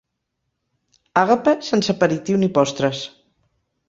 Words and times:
Àgape 1.21 1.53
sense 1.67 1.91
aperitiu 1.93 2.39
ni 2.45 2.49
postres. 2.57 3.03